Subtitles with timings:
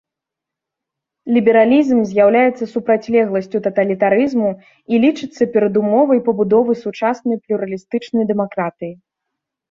[1.33, 4.49] Лібералізм з'яўляецца супрацьлегласцю таталітарызму
[4.95, 8.91] і лічыцца перадумовай пабудовы сучаснай плюралістычнай дэмакратыі.